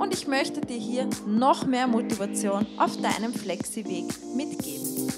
[0.00, 5.08] und ich möchte dir hier noch mehr Motivation auf deinem Flexi-Weg mitgeben.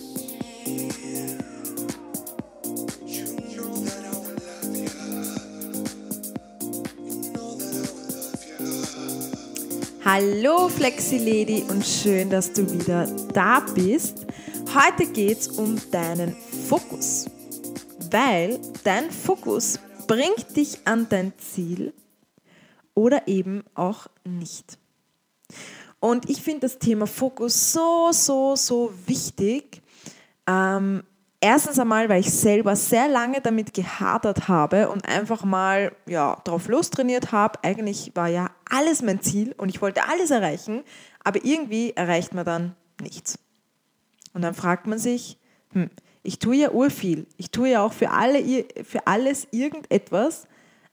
[10.05, 14.27] Hallo Flexi-Lady und schön, dass du wieder da bist.
[14.75, 16.35] Heute geht es um deinen
[16.69, 17.27] Fokus,
[18.11, 19.79] weil dein Fokus
[20.09, 21.93] bringt dich an dein Ziel
[22.95, 24.79] oder eben auch nicht.
[26.01, 29.83] Und ich finde das Thema Fokus so, so, so wichtig.
[30.49, 31.05] Ähm,
[31.41, 36.69] erstens einmal, weil ich selber sehr lange damit gehadert habe und einfach mal ja, drauf
[36.69, 37.63] lostrainiert habe.
[37.63, 40.83] Eigentlich war ja alles mein Ziel und ich wollte alles erreichen,
[41.23, 43.39] aber irgendwie erreicht man dann nichts.
[44.33, 45.39] Und dann fragt man sich,
[45.73, 45.91] hm,
[46.23, 50.47] ich tue ja urviel, ich tue ja auch für, alle, für alles irgendetwas,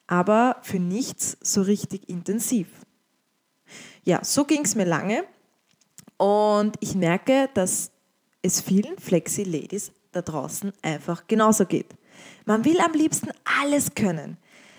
[0.09, 2.67] aber für nichts so richtig intensiv.
[4.03, 5.23] Ja, so ging es mir lange
[6.17, 7.91] und ich merke, dass
[8.41, 11.93] es vielen Flexi-Ladies da draußen einfach genauso geht.
[12.45, 13.29] Man will am liebsten
[13.61, 14.37] alles können.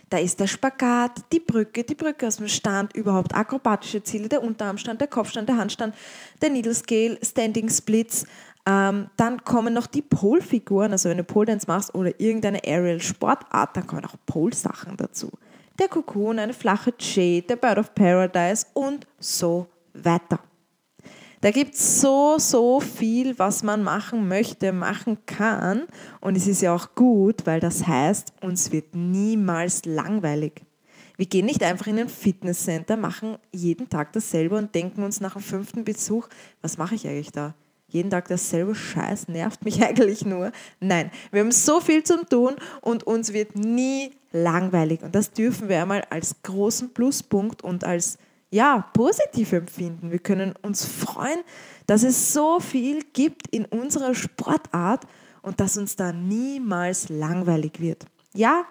[0.09, 4.43] Da ist der Spagat, die Brücke, die Brücke aus dem Stand, überhaupt akrobatische Ziele, der
[4.43, 5.95] Unterarmstand, der Kopfstand, der Handstand,
[6.43, 8.27] der Needle Scale, Standing Splits,
[8.71, 13.77] ähm, dann kommen noch die Pole-Figuren, also wenn du Pole Dance machst oder irgendeine Aerial-Sportart,
[13.77, 15.31] dann kommen auch Pole-Sachen dazu.
[15.79, 20.39] Der Cocoon, eine flache Jade, der Bird of Paradise und so weiter.
[21.41, 25.87] Da gibt es so, so viel, was man machen möchte, machen kann.
[26.21, 30.63] Und es ist ja auch gut, weil das heißt, uns wird niemals langweilig.
[31.17, 35.33] Wir gehen nicht einfach in ein Fitnesscenter, machen jeden Tag dasselbe und denken uns nach
[35.33, 36.29] dem fünften Besuch,
[36.61, 37.55] was mache ich eigentlich da?
[37.93, 40.53] Jeden Tag dasselbe Scheiß nervt mich eigentlich nur.
[40.81, 45.03] Nein, wir haben so viel zu tun und uns wird nie langweilig.
[45.03, 48.19] Und das dürfen wir einmal als großen Pluspunkt und als
[48.51, 50.11] ja, positiv empfinden.
[50.11, 51.41] Wir können uns freuen,
[51.87, 55.05] dass es so viel gibt in unserer Sportart
[55.43, 58.07] und dass uns da niemals langweilig wird.
[58.35, 58.65] Ja,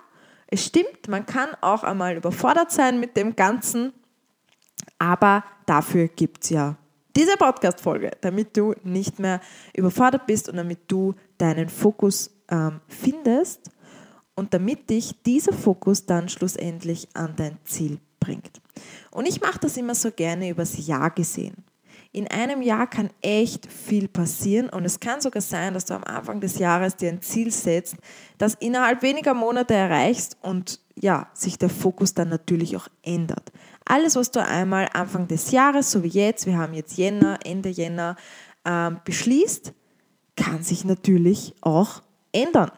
[0.47, 3.93] es stimmt, man kann auch einmal überfordert sein mit dem Ganzen,
[4.97, 6.75] aber dafür gibt es ja
[7.15, 9.41] diese Podcast-Folge, damit du nicht mehr
[9.75, 13.71] überfordert bist und damit du deinen Fokus ähm, findest
[14.35, 18.61] und damit dich dieser Fokus dann schlussendlich an dein Ziel bringt.
[19.11, 21.65] Und ich mache das immer so gerne übers Jahr gesehen.
[22.11, 26.03] In einem Jahr kann echt viel passieren und es kann sogar sein, dass du am
[26.05, 27.97] Anfang des Jahres dir ein Ziel setzt,
[28.39, 33.51] das innerhalb weniger Monate erreichst und ja, sich der Fokus dann natürlich auch ändert.
[33.91, 37.69] Alles, was du einmal Anfang des Jahres, so wie jetzt, wir haben jetzt Jänner, Ende
[37.69, 38.17] Jänner,
[38.63, 39.73] ähm, beschließt,
[40.35, 42.71] kann sich natürlich auch ändern.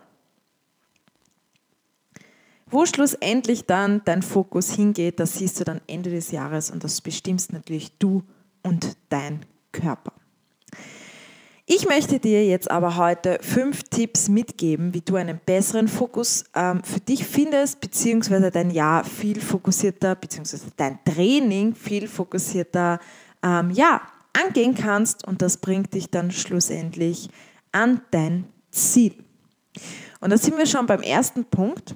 [2.66, 7.02] Wo schlussendlich dann dein Fokus hingeht, das siehst du dann Ende des Jahres und das
[7.02, 8.24] bestimmst natürlich du
[8.64, 10.14] und dein Körper.
[11.74, 16.84] Ich möchte dir jetzt aber heute fünf Tipps mitgeben, wie du einen besseren Fokus ähm,
[16.84, 23.00] für dich findest, beziehungsweise dein Jahr viel fokussierter, beziehungsweise dein Training viel fokussierter
[23.42, 24.02] ähm, ja,
[24.34, 27.30] angehen kannst und das bringt dich dann schlussendlich
[27.72, 29.14] an dein Ziel.
[30.20, 31.96] Und da sind wir schon beim ersten Punkt.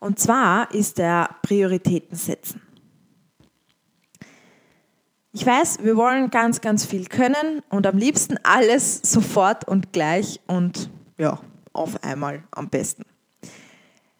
[0.00, 2.62] Und zwar ist der Prioritäten setzen.
[5.34, 10.40] Ich weiß, wir wollen ganz, ganz viel können und am liebsten alles sofort und gleich
[10.46, 11.40] und ja,
[11.72, 13.04] auf einmal am besten.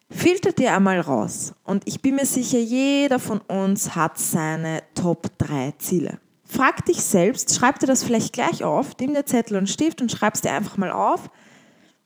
[0.09, 5.27] Filter dir einmal raus und ich bin mir sicher, jeder von uns hat seine Top
[5.37, 6.17] 3 Ziele.
[6.45, 10.11] Frag dich selbst, schreib dir das vielleicht gleich auf, nimm dir Zettel und Stift und
[10.11, 11.29] schreib es dir einfach mal auf.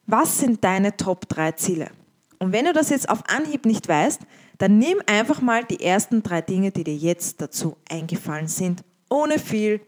[0.05, 1.91] Was sind deine Top 3 Ziele?
[2.39, 4.21] Und wenn du das jetzt auf Anhieb nicht weißt,
[4.57, 9.39] dann nimm einfach mal die ersten drei Dinge, die dir jetzt dazu eingefallen sind ohne
[9.39, 9.81] viel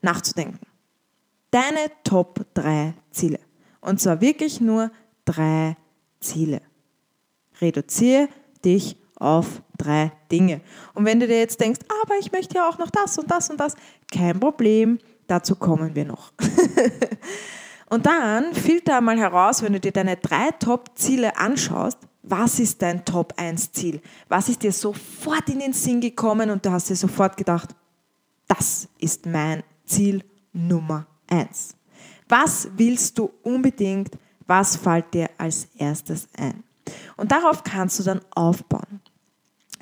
[0.00, 0.60] nachzudenken.
[1.50, 3.38] Deine Top 3 Ziele.
[3.80, 4.90] Und zwar wirklich nur
[5.24, 5.76] drei
[6.20, 6.62] Ziele.
[7.60, 8.28] Reduziere
[8.64, 10.60] dich auf drei Dinge.
[10.94, 13.50] Und wenn du dir jetzt denkst, aber ich möchte ja auch noch das und das
[13.50, 13.74] und das,
[14.10, 16.32] kein Problem, dazu kommen wir noch.
[17.90, 23.04] und dann filter mal heraus, wenn du dir deine drei Top-Ziele anschaust, was ist dein
[23.04, 24.00] Top 1 Ziel?
[24.28, 27.74] Was ist dir sofort in den Sinn gekommen und du hast dir sofort gedacht,
[28.52, 30.22] das ist mein Ziel
[30.52, 31.74] Nummer eins.
[32.28, 34.10] Was willst du unbedingt?
[34.46, 36.62] Was fällt dir als erstes ein?
[37.16, 39.00] Und darauf kannst du dann aufbauen.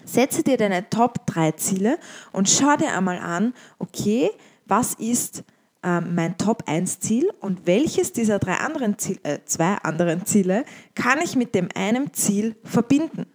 [0.05, 1.99] Setze dir deine Top 3 Ziele
[2.33, 4.31] und schau dir einmal an, okay,
[4.67, 5.43] was ist
[5.83, 10.65] äh, mein Top 1 Ziel und welches dieser drei anderen Ziel, äh, zwei anderen Ziele
[10.95, 13.27] kann ich mit dem einen Ziel verbinden.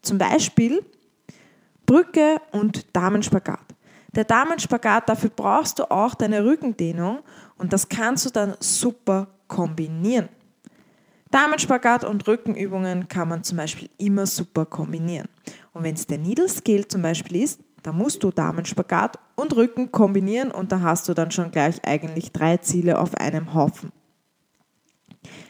[0.00, 0.82] Zum Beispiel
[1.84, 3.67] Brücke und Damenspagat.
[4.14, 7.20] Der Damenspagat, dafür brauchst du auch deine Rückendehnung
[7.56, 10.28] und das kannst du dann super kombinieren.
[11.30, 15.28] Damenspagat und Rückenübungen kann man zum Beispiel immer super kombinieren.
[15.72, 19.92] Und wenn es der Needle Skill zum Beispiel ist, da musst du Damenspagat und Rücken
[19.92, 23.92] kombinieren und da hast du dann schon gleich eigentlich drei Ziele auf einem Haufen.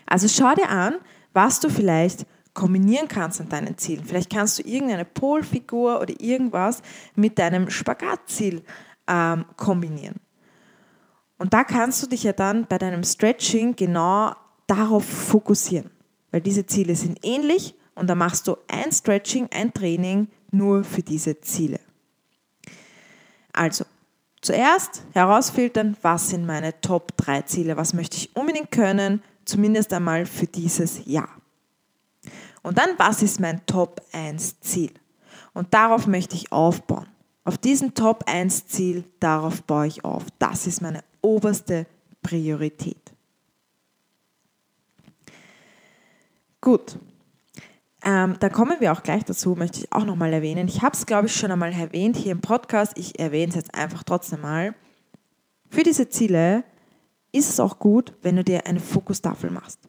[0.06, 0.96] Also schau dir an,
[1.32, 2.26] was du vielleicht
[2.58, 4.04] kombinieren kannst an deinen Zielen.
[4.04, 6.82] Vielleicht kannst du irgendeine Polfigur oder irgendwas
[7.14, 8.64] mit deinem Spagatziel
[9.06, 10.16] ähm, kombinieren.
[11.38, 14.34] Und da kannst du dich ja dann bei deinem Stretching genau
[14.66, 15.90] darauf fokussieren,
[16.32, 21.02] weil diese Ziele sind ähnlich und da machst du ein Stretching, ein Training nur für
[21.02, 21.78] diese Ziele.
[23.52, 23.84] Also,
[24.40, 30.26] zuerst herausfiltern, was sind meine Top 3 Ziele, was möchte ich unbedingt können, zumindest einmal
[30.26, 31.37] für dieses Jahr.
[32.68, 34.92] Und dann, was ist mein Top 1 Ziel?
[35.54, 37.06] Und darauf möchte ich aufbauen.
[37.44, 40.24] Auf diesen Top 1 Ziel, darauf baue ich auf.
[40.38, 41.86] Das ist meine oberste
[42.22, 43.00] Priorität.
[46.60, 46.98] Gut,
[48.04, 50.68] ähm, da kommen wir auch gleich dazu, möchte ich auch nochmal erwähnen.
[50.68, 52.92] Ich habe es, glaube ich, schon einmal erwähnt hier im Podcast.
[52.96, 54.74] Ich erwähne es jetzt einfach trotzdem mal.
[55.70, 56.64] Für diese Ziele
[57.32, 59.80] ist es auch gut, wenn du dir eine Fokustafel machst.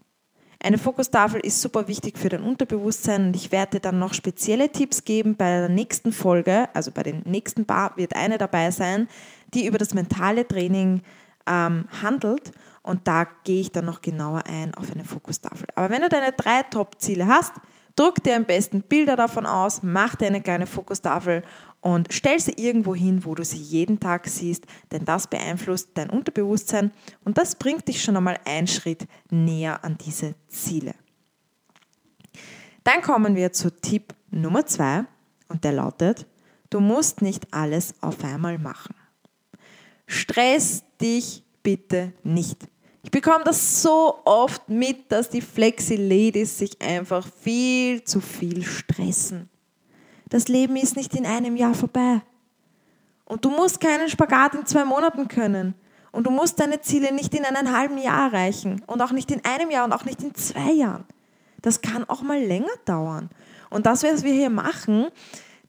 [0.62, 5.06] Eine Fokustafel ist super wichtig für dein Unterbewusstsein und ich werde dann noch spezielle Tipps
[5.06, 9.08] geben bei der nächsten Folge, also bei den nächsten paar wird eine dabei sein,
[9.54, 11.02] die über das mentale Training
[11.48, 12.52] ähm, handelt
[12.84, 15.68] und da gehe ich dann noch genauer ein auf eine Fokustafel.
[15.76, 17.54] Aber wenn du deine drei Top-Ziele hast,
[18.00, 21.44] Druck dir am besten Bilder davon aus, mach dir eine kleine Fokustafel
[21.82, 26.10] und stell sie irgendwo hin, wo du sie jeden Tag siehst, denn das beeinflusst dein
[26.10, 26.92] Unterbewusstsein
[27.24, 30.94] und das bringt dich schon einmal einen Schritt näher an diese Ziele.
[32.84, 35.06] Dann kommen wir zu Tipp Nummer zwei
[35.48, 36.26] und der lautet,
[36.70, 38.96] du musst nicht alles auf einmal machen.
[40.06, 42.68] Stress dich bitte nicht.
[43.04, 49.50] Ich bekomme das so oft mit, dass die Flexi-Ladies sich einfach viel zu viel stressen.
[50.30, 52.22] Das Leben ist nicht in einem Jahr vorbei.
[53.26, 55.76] Und du musst keinen Spagat in zwei Monaten können.
[56.12, 58.82] Und du musst deine Ziele nicht in einem halben Jahr erreichen.
[58.88, 61.06] Und auch nicht in einem Jahr und auch nicht in zwei Jahren.
[61.62, 63.30] Das kann auch mal länger dauern.
[63.70, 65.08] Und das, was wir hier machen,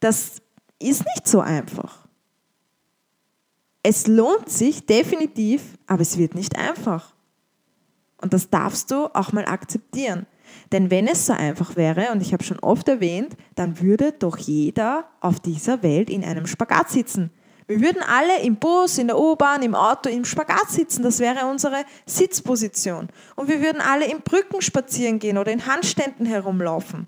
[0.00, 0.40] das
[0.78, 2.06] ist nicht so einfach.
[3.82, 7.14] Es lohnt sich definitiv, aber es wird nicht einfach.
[8.20, 10.26] Und das darfst du auch mal akzeptieren.
[10.72, 14.38] Denn wenn es so einfach wäre, und ich habe schon oft erwähnt, dann würde doch
[14.38, 17.30] jeder auf dieser Welt in einem Spagat sitzen.
[17.66, 21.04] Wir würden alle im Bus, in der U-Bahn, im Auto im Spagat sitzen.
[21.04, 23.08] Das wäre unsere Sitzposition.
[23.36, 27.06] Und wir würden alle in Brücken spazieren gehen oder in Handständen herumlaufen.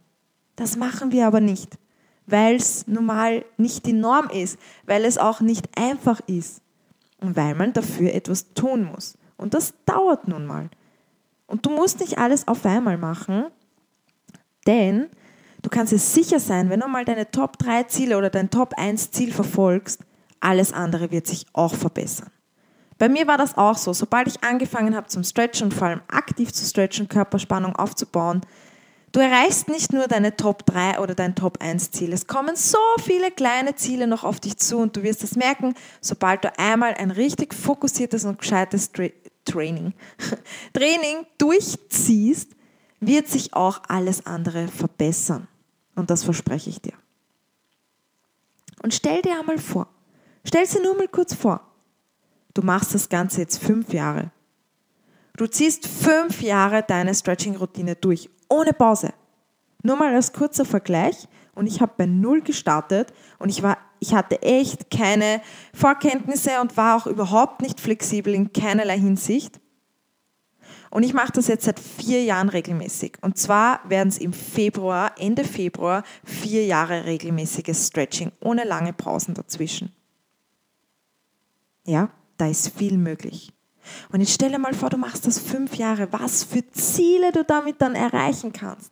[0.54, 1.78] Das machen wir aber nicht,
[2.26, 4.56] weil es normal nicht die Norm ist,
[4.86, 6.60] weil es auch nicht einfach ist
[7.20, 9.18] und weil man dafür etwas tun muss.
[9.36, 10.70] Und das dauert nun mal.
[11.52, 13.44] Und du musst nicht alles auf einmal machen,
[14.66, 15.10] denn
[15.60, 18.72] du kannst dir sicher sein, wenn du mal deine Top 3 Ziele oder dein Top
[18.78, 20.00] 1 Ziel verfolgst,
[20.40, 22.30] alles andere wird sich auch verbessern.
[22.96, 23.92] Bei mir war das auch so.
[23.92, 28.40] Sobald ich angefangen habe zum Stretchen und vor allem aktiv zu stretchen, Körperspannung aufzubauen,
[29.12, 32.14] du erreichst nicht nur deine Top 3 oder dein Top 1 Ziel.
[32.14, 35.74] Es kommen so viele kleine Ziele noch auf dich zu und du wirst es merken,
[36.00, 38.90] sobald du einmal ein richtig fokussiertes und gescheites
[39.44, 39.94] Training,
[40.72, 42.50] Training durchziehst,
[43.00, 45.48] wird sich auch alles andere verbessern.
[45.94, 46.94] Und das verspreche ich dir.
[48.82, 49.88] Und stell dir einmal vor,
[50.44, 51.60] stell sie nur mal kurz vor,
[52.54, 54.30] du machst das Ganze jetzt fünf Jahre.
[55.36, 59.12] Du ziehst fünf Jahre deine Stretching-Routine durch, ohne Pause.
[59.82, 61.28] Nur mal als kurzer Vergleich.
[61.54, 65.40] Und ich habe bei Null gestartet und ich war ich hatte echt keine
[65.72, 69.60] Vorkenntnisse und war auch überhaupt nicht flexibel in keinerlei Hinsicht.
[70.90, 73.18] Und ich mache das jetzt seit vier Jahren regelmäßig.
[73.22, 79.34] Und zwar werden es im Februar, Ende Februar, vier Jahre regelmäßiges Stretching, ohne lange Pausen
[79.34, 79.92] dazwischen.
[81.84, 83.52] Ja, da ist viel möglich.
[84.10, 87.80] Und jetzt stelle mal vor, du machst das fünf Jahre, was für Ziele du damit
[87.80, 88.90] dann erreichen kannst.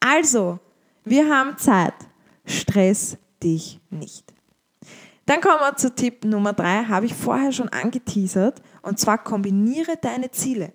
[0.00, 0.58] Also,
[1.04, 1.94] wir haben Zeit.
[2.46, 4.35] Stress dich nicht.
[5.26, 9.96] Dann kommen wir zu Tipp Nummer drei, habe ich vorher schon angeteasert, und zwar kombiniere
[10.00, 10.72] deine Ziele.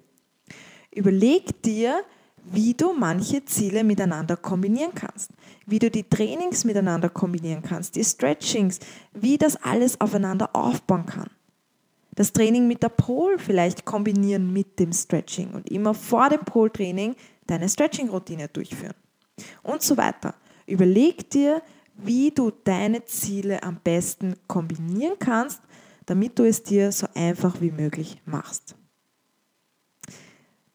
[0.93, 2.03] Überleg dir,
[2.43, 5.31] wie du manche Ziele miteinander kombinieren kannst,
[5.65, 8.79] wie du die Trainings miteinander kombinieren kannst, die Stretchings,
[9.13, 11.29] wie das alles aufeinander aufbauen kann.
[12.15, 17.15] Das Training mit der Pole vielleicht kombinieren mit dem Stretching und immer vor dem Pole-Training
[17.47, 18.95] deine Stretching-Routine durchführen
[19.63, 20.35] und so weiter.
[20.67, 21.61] Überleg dir,
[22.03, 25.61] wie du deine Ziele am besten kombinieren kannst,
[26.05, 28.75] damit du es dir so einfach wie möglich machst.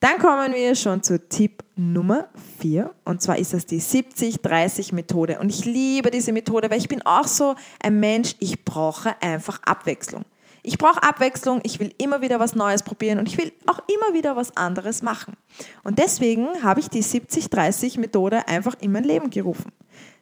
[0.01, 2.29] Dann kommen wir schon zu Tipp Nummer
[2.61, 7.03] 4 und zwar ist das die 70-30-Methode und ich liebe diese Methode, weil ich bin
[7.03, 10.25] auch so ein Mensch, ich brauche einfach Abwechslung.
[10.67, 14.19] Ich brauche Abwechslung, ich will immer wieder was Neues probieren und ich will auch immer
[14.19, 15.37] wieder was anderes machen.
[15.85, 19.71] Und deswegen habe ich die 70-30-Methode einfach in mein Leben gerufen.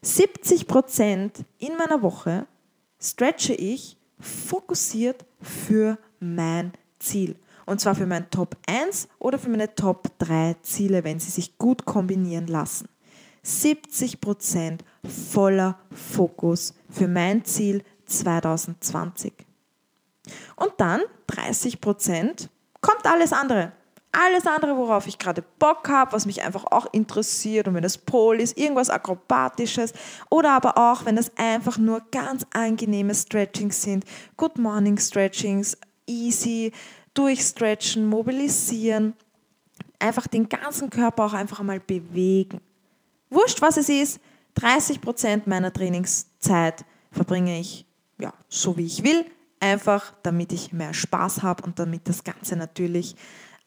[0.02, 2.46] 70 Prozent in meiner Woche
[3.00, 7.36] stretche ich fokussiert für mein Ziel.
[7.64, 11.56] Und zwar für mein Top 1 oder für meine Top 3 Ziele, wenn sie sich
[11.56, 12.90] gut kombinieren lassen.
[13.44, 19.32] 70 Prozent voller Fokus für mein Ziel 2020.
[20.56, 22.48] Und dann 30 Prozent
[22.80, 23.72] kommt alles andere.
[24.12, 27.98] Alles andere, worauf ich gerade Bock habe, was mich einfach auch interessiert und wenn das
[27.98, 29.92] Pol ist, irgendwas Akrobatisches
[30.30, 34.04] oder aber auch, wenn es einfach nur ganz angenehme Stretchings sind,
[34.36, 35.76] Good Morning Stretchings,
[36.06, 36.72] easy,
[37.14, 39.14] durchstretchen, mobilisieren,
[39.98, 42.60] einfach den ganzen Körper auch einfach einmal bewegen.
[43.30, 44.20] Wurscht, was es ist,
[44.54, 47.84] 30 Prozent meiner Trainingszeit verbringe ich
[48.18, 49.24] ja, so wie ich will,
[49.64, 53.16] einfach damit ich mehr Spaß habe und damit das Ganze natürlich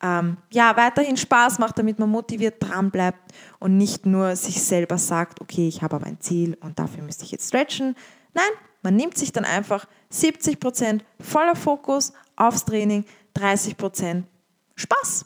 [0.01, 4.97] ähm, ja, weiterhin Spaß macht, damit man motiviert dran bleibt und nicht nur sich selber
[4.97, 7.95] sagt, okay, ich habe aber ein Ziel und dafür müsste ich jetzt stretchen.
[8.33, 8.51] Nein,
[8.83, 14.23] man nimmt sich dann einfach 70% voller Fokus aufs Training, 30%
[14.75, 15.25] Spaß,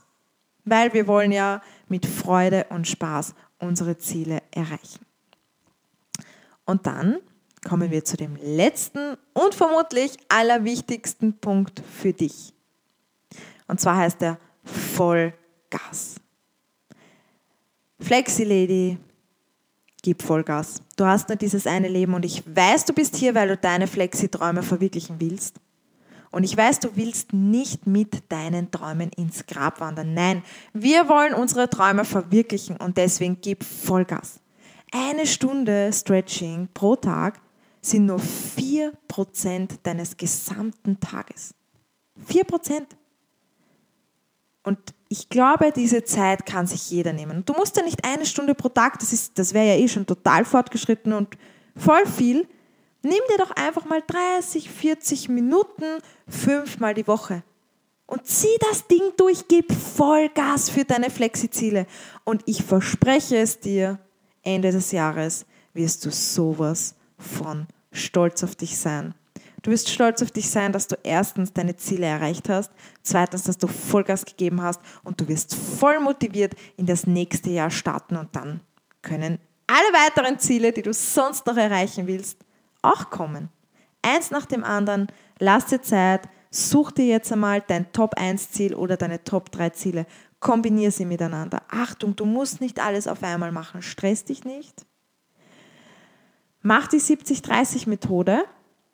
[0.63, 5.05] weil wir wollen ja mit Freude und Spaß unsere Ziele erreichen.
[6.65, 7.17] Und dann
[7.67, 12.53] kommen wir zu dem letzten und vermutlich allerwichtigsten Punkt für dich.
[13.67, 16.15] Und zwar heißt er Vollgas.
[17.99, 18.97] Flexi Lady,
[20.01, 20.81] gib Vollgas.
[20.97, 23.87] Du hast nur dieses eine Leben und ich weiß, du bist hier, weil du deine
[23.87, 25.57] Flexi-Träume verwirklichen willst.
[26.31, 30.13] Und ich weiß, du willst nicht mit deinen Träumen ins Grab wandern.
[30.13, 34.39] Nein, wir wollen unsere Träume verwirklichen und deswegen gib Vollgas.
[34.91, 37.39] Eine Stunde Stretching pro Tag
[37.81, 41.53] sind nur 4% deines gesamten Tages.
[42.29, 42.85] 4%.
[44.63, 44.77] Und
[45.09, 47.43] ich glaube, diese Zeit kann sich jeder nehmen.
[47.45, 50.45] Du musst ja nicht eine Stunde pro Tag, das, das wäre ja eh schon total
[50.45, 51.35] fortgeschritten und
[51.75, 52.47] voll viel.
[53.01, 55.83] Nimm dir doch einfach mal 30, 40 Minuten
[56.27, 57.43] fünfmal die Woche
[58.05, 61.87] und zieh das Ding durch, gib Vollgas für deine Flexi-Ziele.
[62.23, 63.99] Und ich verspreche es dir,
[64.43, 69.13] Ende des Jahres wirst du sowas von stolz auf dich sein.
[69.61, 72.71] Du wirst stolz auf dich sein, dass du erstens deine Ziele erreicht hast,
[73.03, 77.69] zweitens, dass du Vollgas gegeben hast und du wirst voll motiviert in das nächste Jahr
[77.69, 78.61] starten und dann
[79.03, 79.37] können
[79.67, 82.39] alle weiteren Ziele, die du sonst noch erreichen willst,
[82.81, 83.49] auch kommen.
[84.01, 85.07] Eins nach dem anderen,
[85.39, 89.69] lass dir Zeit, such dir jetzt einmal dein Top 1 Ziel oder deine Top 3
[89.69, 90.05] Ziele,
[90.39, 91.61] kombiniere sie miteinander.
[91.69, 94.85] Achtung, du musst nicht alles auf einmal machen, stress dich nicht.
[96.61, 98.43] Mach die 70-30-Methode,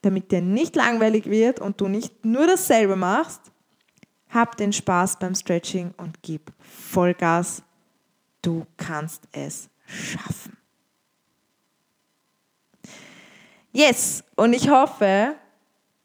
[0.01, 3.41] damit dir nicht langweilig wird und du nicht nur dasselbe machst.
[4.29, 7.63] Hab den Spaß beim Stretching und gib Vollgas.
[8.41, 10.57] Du kannst es schaffen.
[13.73, 15.35] Yes, und ich hoffe,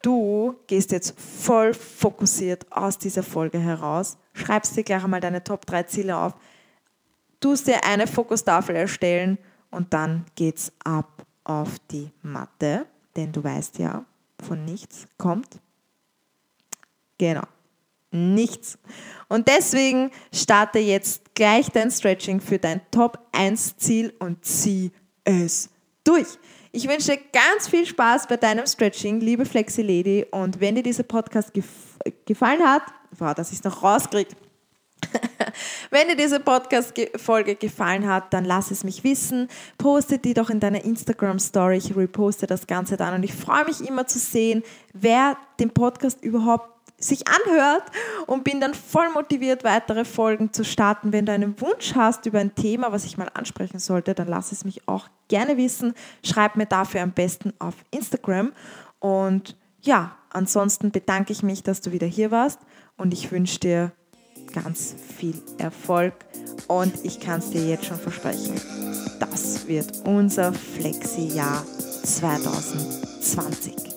[0.03, 4.19] du gehst jetzt voll fokussiert aus dieser Folge heraus.
[4.35, 6.35] Schreibst dir gleich einmal deine Top 3 Ziele auf.
[7.41, 9.39] Tust dir eine Fokustafel erstellen
[9.71, 14.05] und dann geht's ab auf die Matte, denn du weißt ja,
[14.43, 15.61] von nichts kommt.
[17.19, 17.45] Genau,
[18.11, 18.79] nichts.
[19.29, 24.91] Und deswegen starte jetzt gleich dein Stretching für dein Top 1 Ziel und zieh
[25.25, 25.71] es
[26.05, 26.39] durch.
[26.73, 30.27] Ich wünsche ganz viel Spaß bei deinem Stretching, liebe Flexi Lady.
[30.31, 31.67] Und wenn dir dieser Podcast gef
[32.25, 32.83] gefallen hat,
[33.19, 34.35] wow, dass ich es noch rauskriege,
[35.93, 39.49] Wenn dir diese Podcast-Folge gefallen hat, dann lass es mich wissen.
[39.77, 41.77] Poste die doch in deiner Instagram-Story.
[41.77, 43.13] Ich reposte das Ganze dann.
[43.13, 44.63] Und ich freue mich immer zu sehen,
[44.95, 47.83] wer den Podcast überhaupt sich anhört
[48.27, 51.13] und bin dann voll motiviert, weitere Folgen zu starten.
[51.13, 54.51] Wenn du einen Wunsch hast über ein Thema, was ich mal ansprechen sollte, dann lass
[54.51, 55.93] es mich auch gerne wissen.
[56.25, 58.53] Schreib mir dafür am besten auf Instagram.
[58.99, 62.61] Und ja, ansonsten bedanke ich mich, dass du wieder hier warst
[62.97, 63.93] und ich wünsche dir
[64.53, 66.15] ganz viel Erfolg
[66.69, 68.55] und ich kann es dir jetzt schon versprechen.
[69.21, 71.65] Das wird unser Flexi-Jahr
[72.05, 73.92] 2020.